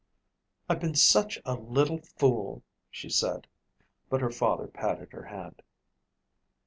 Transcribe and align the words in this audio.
"I've 0.67 0.79
been 0.79 0.95
such 0.95 1.37
a 1.45 1.53
little 1.53 1.99
fool," 1.99 2.63
she 2.89 3.07
said, 3.07 3.45
but 4.09 4.19
her 4.19 4.31
father 4.31 4.65
patted 4.65 5.11
her 5.11 5.25
hand. 5.25 5.61